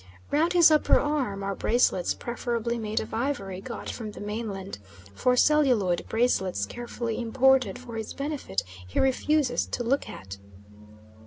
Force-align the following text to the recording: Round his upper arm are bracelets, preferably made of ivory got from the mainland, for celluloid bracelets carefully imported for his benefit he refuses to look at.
Round 0.31 0.53
his 0.53 0.71
upper 0.71 0.99
arm 0.99 1.43
are 1.43 1.53
bracelets, 1.53 2.15
preferably 2.15 2.79
made 2.79 2.99
of 2.99 3.13
ivory 3.13 3.61
got 3.61 3.87
from 3.91 4.13
the 4.13 4.19
mainland, 4.19 4.79
for 5.13 5.37
celluloid 5.37 6.07
bracelets 6.09 6.65
carefully 6.65 7.19
imported 7.21 7.77
for 7.77 7.95
his 7.97 8.11
benefit 8.15 8.63
he 8.87 8.99
refuses 8.99 9.67
to 9.67 9.83
look 9.83 10.09
at. 10.09 10.39